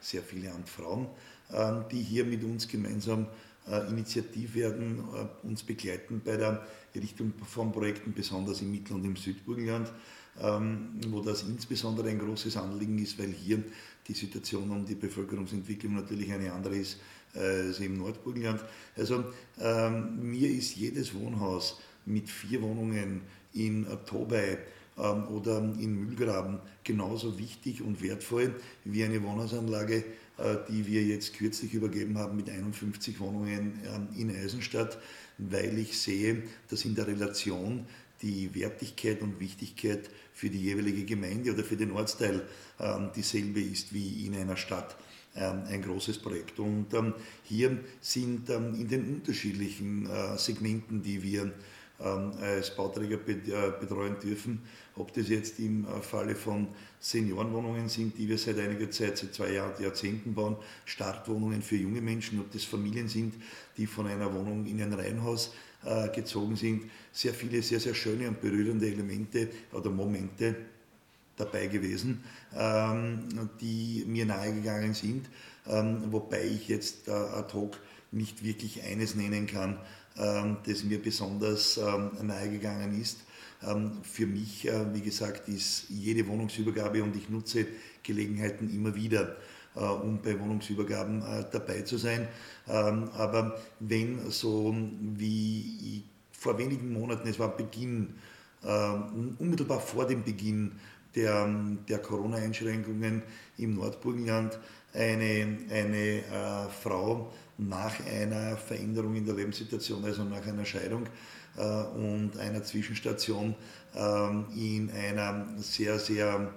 sehr 0.00 0.22
viele 0.22 0.52
Amtfrauen, 0.52 1.06
ähm, 1.52 1.84
die 1.90 2.00
hier 2.00 2.24
mit 2.24 2.42
uns 2.44 2.68
gemeinsam 2.68 3.26
äh, 3.70 3.88
initiativ 3.88 4.54
werden, 4.54 5.04
äh, 5.14 5.46
uns 5.46 5.62
begleiten 5.62 6.22
bei 6.24 6.36
der 6.36 6.66
Richtung 6.94 7.34
von 7.44 7.72
Projekten, 7.72 8.12
besonders 8.12 8.62
im 8.62 8.70
Mittel- 8.70 8.94
und 8.94 9.04
im 9.04 9.16
Südburgenland, 9.16 9.92
ähm, 10.40 11.00
wo 11.08 11.20
das 11.20 11.42
insbesondere 11.42 12.08
ein 12.08 12.18
großes 12.18 12.56
Anliegen 12.56 12.98
ist, 12.98 13.18
weil 13.18 13.32
hier 13.32 13.62
die 14.06 14.14
Situation 14.14 14.70
um 14.70 14.86
die 14.86 14.94
Bevölkerungsentwicklung 14.94 15.94
natürlich 15.94 16.32
eine 16.32 16.52
andere 16.52 16.76
ist 16.76 16.98
äh, 17.34 17.66
als 17.66 17.80
im 17.80 17.98
Nordburgenland. 17.98 18.60
Also 18.96 19.24
ähm, 19.60 20.30
mir 20.30 20.50
ist 20.50 20.76
jedes 20.76 21.14
Wohnhaus 21.14 21.78
mit 22.06 22.30
vier 22.30 22.62
Wohnungen 22.62 23.20
in 23.54 23.86
Tobay 24.06 24.58
ähm, 24.98 25.28
oder 25.28 25.58
in 25.58 25.94
Mühlgraben 25.94 26.58
genauso 26.82 27.38
wichtig 27.38 27.82
und 27.82 28.02
wertvoll 28.02 28.54
wie 28.84 29.04
eine 29.04 29.22
Wohnhausanlage, 29.22 30.04
äh, 30.38 30.56
die 30.68 30.86
wir 30.86 31.02
jetzt 31.04 31.34
kürzlich 31.34 31.72
übergeben 31.74 32.18
haben 32.18 32.36
mit 32.36 32.50
51 32.50 33.20
Wohnungen 33.20 33.80
ähm, 33.86 34.08
in 34.16 34.34
Eisenstadt, 34.34 34.98
weil 35.38 35.78
ich 35.78 35.98
sehe, 35.98 36.42
dass 36.68 36.84
in 36.84 36.96
der 36.96 37.06
Relation 37.06 37.86
die 38.22 38.52
Wertigkeit 38.56 39.22
und 39.22 39.38
Wichtigkeit 39.38 40.10
für 40.32 40.50
die 40.50 40.60
jeweilige 40.60 41.04
Gemeinde 41.04 41.52
oder 41.52 41.62
für 41.62 41.76
den 41.76 41.92
Ortsteil 41.92 42.42
ähm, 42.80 43.10
dieselbe 43.14 43.60
ist 43.60 43.94
wie 43.94 44.26
in 44.26 44.34
einer 44.34 44.56
Stadt 44.56 44.96
ein 45.34 45.82
großes 45.82 46.18
Projekt. 46.18 46.58
Und 46.58 46.86
hier 47.44 47.78
sind 48.00 48.48
in 48.48 48.88
den 48.88 49.14
unterschiedlichen 49.14 50.10
äh, 50.10 50.36
Segmenten, 50.36 51.00
die 51.00 51.22
wir 51.22 51.52
als 51.98 52.74
Bauträger 52.76 53.18
äh, 53.26 53.72
betreuen 53.80 54.16
dürfen. 54.20 54.62
Ob 54.94 55.12
das 55.12 55.28
jetzt 55.28 55.58
im 55.58 55.84
äh, 55.84 56.00
Falle 56.00 56.36
von 56.36 56.68
Seniorenwohnungen 57.00 57.88
sind, 57.88 58.16
die 58.18 58.28
wir 58.28 58.38
seit 58.38 58.58
einiger 58.58 58.90
Zeit, 58.90 59.18
seit 59.18 59.34
zwei 59.34 59.52
Jahr, 59.52 59.80
Jahrzehnten 59.80 60.34
bauen, 60.34 60.56
Startwohnungen 60.84 61.62
für 61.62 61.76
junge 61.76 62.00
Menschen, 62.00 62.40
ob 62.40 62.52
das 62.52 62.64
Familien 62.64 63.08
sind, 63.08 63.34
die 63.76 63.86
von 63.86 64.06
einer 64.06 64.32
Wohnung 64.32 64.66
in 64.66 64.80
ein 64.80 64.92
Reihenhaus 64.92 65.52
äh, 65.84 66.08
gezogen 66.10 66.56
sind. 66.56 66.84
Sehr 67.12 67.34
viele, 67.34 67.62
sehr, 67.62 67.80
sehr 67.80 67.94
schöne 67.94 68.28
und 68.28 68.40
berührende 68.40 68.86
Elemente 68.86 69.48
oder 69.72 69.90
Momente 69.90 70.54
dabei 71.36 71.66
gewesen, 71.66 72.22
ähm, 72.56 73.50
die 73.60 74.04
mir 74.06 74.26
nahegegangen 74.26 74.94
sind, 74.94 75.28
ähm, 75.68 76.12
wobei 76.12 76.44
ich 76.44 76.68
jetzt 76.68 77.08
ad 77.08 77.52
hoc 77.54 77.78
nicht 78.10 78.42
wirklich 78.42 78.82
eines 78.82 79.14
nennen 79.14 79.46
kann, 79.46 79.72
ähm, 79.72 79.78
das 80.18 80.82
mir 80.82 81.00
besonders 81.00 81.76
ähm, 81.76 82.10
nahegegangen 82.22 83.00
ist. 83.00 83.18
Ähm, 83.66 83.98
für 84.02 84.26
mich, 84.26 84.68
äh, 84.68 84.94
wie 84.94 85.00
gesagt, 85.00 85.48
ist 85.48 85.86
jede 85.88 86.26
Wohnungsübergabe 86.28 87.02
und 87.02 87.16
ich 87.16 87.28
nutze 87.28 87.66
Gelegenheiten 88.02 88.72
immer 88.72 88.94
wieder, 88.94 89.36
äh, 89.74 89.80
um 89.80 90.22
bei 90.22 90.38
Wohnungsübergaben 90.38 91.22
äh, 91.22 91.44
dabei 91.50 91.82
zu 91.82 91.96
sein. 91.96 92.28
Aber 92.66 93.58
wenn 93.80 94.30
so 94.30 94.76
wie 95.16 96.04
vor 96.32 96.58
wenigen 96.58 96.92
Monaten, 96.92 97.26
es 97.26 97.38
war 97.38 97.56
Beginn, 97.56 98.12
unmittelbar 99.38 99.80
vor 99.80 100.06
dem 100.06 100.22
Beginn 100.22 100.72
der, 101.14 101.48
der 101.88 101.98
Corona-Einschränkungen 102.00 103.22
im 103.56 103.76
Nordburgenland, 103.76 104.58
eine, 104.92 105.56
eine 105.70 106.68
Frau 106.82 107.32
nach 107.58 107.94
einer 108.06 108.56
Veränderung 108.56 109.16
in 109.16 109.26
der 109.26 109.34
Lebenssituation, 109.34 110.04
also 110.04 110.24
nach 110.24 110.46
einer 110.46 110.64
Scheidung 110.64 111.06
äh, 111.56 111.62
und 111.62 112.38
einer 112.38 112.62
Zwischenstation 112.62 113.54
ähm, 113.94 114.46
in 114.54 114.90
einer 114.90 115.46
sehr, 115.56 115.98
sehr, 115.98 116.52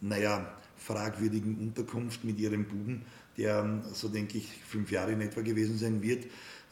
naja, 0.00 0.50
fragwürdigen 0.78 1.58
Unterkunft 1.58 2.24
mit 2.24 2.38
ihrem 2.38 2.64
Buben, 2.64 3.04
der, 3.36 3.82
so 3.92 4.08
denke 4.08 4.38
ich, 4.38 4.48
fünf 4.66 4.90
Jahre 4.90 5.12
in 5.12 5.20
etwa 5.20 5.42
gewesen 5.42 5.76
sein 5.76 6.02
wird, 6.02 6.24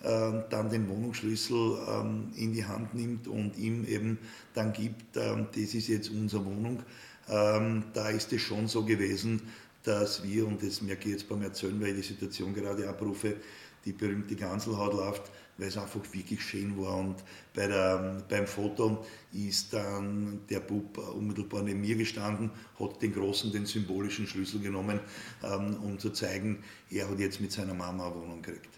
äh, 0.03 0.43
dann 0.49 0.71
den 0.71 0.89
Wohnungsschlüssel 0.89 1.79
ähm, 1.89 2.33
in 2.37 2.55
die 2.55 2.65
Hand 2.65 2.95
nimmt 2.95 3.29
und 3.29 3.59
ihm 3.59 3.85
eben 3.87 4.19
dann 4.55 4.73
gibt, 4.73 5.17
ähm, 5.17 5.49
das 5.55 5.75
ist 5.75 5.89
jetzt 5.89 6.11
unsere 6.11 6.45
Wohnung. 6.45 6.83
Da 7.27 8.11
ist 8.11 8.35
es 8.35 8.43
schon 8.43 8.69
so 8.69 8.85
gewesen, 8.85 9.41
dass 9.83 10.23
wir, 10.23 10.47
und 10.47 10.63
das 10.63 10.83
merke 10.83 11.09
ich 11.09 11.15
jetzt 11.15 11.29
beim 11.29 11.41
Erzählen, 11.41 11.81
weil 11.81 11.99
ich 11.99 12.09
die 12.09 12.13
Situation 12.13 12.53
gerade 12.53 12.87
abrufe, 12.87 13.37
die 13.85 13.93
berühmte 13.93 14.37
Ganselhaut 14.37 14.95
läuft, 14.95 15.31
weil 15.59 15.69
es 15.69 15.77
einfach 15.77 16.01
wirklich 16.13 16.43
schön 16.43 16.77
war. 16.79 16.97
Und 16.97 17.17
bei 17.55 17.67
der, 17.67 18.23
beim 18.29 18.47
Foto 18.47 19.05
ist 19.33 19.73
dann 19.73 20.41
der 20.49 20.61
Bub 20.61 20.99
unmittelbar 20.99 21.63
neben 21.63 21.81
mir 21.81 21.97
gestanden, 21.97 22.51
hat 22.79 23.01
den 23.03 23.13
großen, 23.13 23.53
den 23.53 23.67
symbolischen 23.67 24.27
Schlüssel 24.27 24.61
genommen, 24.61 25.01
ähm, 25.43 25.77
um 25.83 25.99
zu 25.99 26.11
zeigen, 26.11 26.65
er 26.91 27.09
hat 27.09 27.19
jetzt 27.19 27.41
mit 27.41 27.53
seiner 27.53 27.75
Mama 27.75 28.07
eine 28.07 28.15
Wohnung 28.15 28.43
gekriegt. 28.43 28.75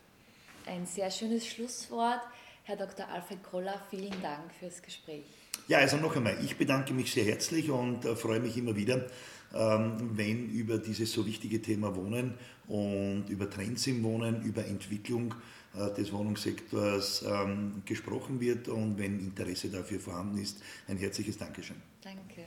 Ein 0.66 0.86
sehr 0.86 1.10
schönes 1.10 1.46
Schlusswort. 1.46 2.20
Herr 2.64 2.76
Dr. 2.76 3.08
Alfred 3.08 3.42
Koller, 3.44 3.80
vielen 3.90 4.20
Dank 4.20 4.52
fürs 4.58 4.82
Gespräch. 4.82 5.24
Ja, 5.68 5.78
also 5.78 5.96
noch 5.96 6.14
einmal, 6.14 6.36
ich 6.44 6.56
bedanke 6.56 6.94
mich 6.94 7.12
sehr 7.12 7.24
herzlich 7.24 7.70
und 7.70 8.04
äh, 8.04 8.14
freue 8.14 8.38
mich 8.40 8.56
immer 8.56 8.76
wieder, 8.76 9.06
ähm, 9.54 10.10
wenn 10.14 10.48
über 10.50 10.78
dieses 10.78 11.12
so 11.12 11.26
wichtige 11.26 11.60
Thema 11.60 11.96
Wohnen 11.96 12.34
und 12.68 13.24
über 13.28 13.50
Trends 13.50 13.86
im 13.86 14.02
Wohnen, 14.04 14.42
über 14.42 14.64
Entwicklung 14.64 15.34
äh, 15.74 15.92
des 15.94 16.12
Wohnungssektors 16.12 17.24
ähm, 17.28 17.82
gesprochen 17.84 18.40
wird 18.40 18.68
und 18.68 18.96
wenn 18.98 19.18
Interesse 19.18 19.68
dafür 19.68 20.00
vorhanden 20.00 20.38
ist. 20.38 20.62
Ein 20.86 20.98
herzliches 20.98 21.36
Dankeschön. 21.36 21.76
Danke. 22.00 22.46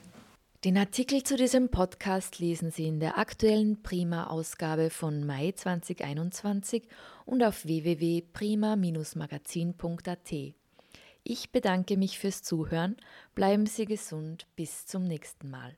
Den 0.65 0.77
Artikel 0.77 1.23
zu 1.23 1.37
diesem 1.37 1.69
Podcast 1.69 2.39
lesen 2.39 2.71
Sie 2.71 2.87
in 2.87 2.99
der 2.99 3.17
aktuellen 3.17 3.81
Prima-Ausgabe 3.81 4.89
von 4.89 5.25
Mai 5.25 5.53
2021 5.53 6.83
und 7.25 7.41
auf 7.43 7.63
www.prima-magazin.at. 7.63 10.58
Ich 11.31 11.51
bedanke 11.51 11.95
mich 11.95 12.17
fürs 12.17 12.41
Zuhören, 12.41 12.97
bleiben 13.35 13.67
Sie 13.67 13.85
gesund, 13.85 14.47
bis 14.55 14.87
zum 14.87 15.03
nächsten 15.03 15.51
Mal. 15.51 15.77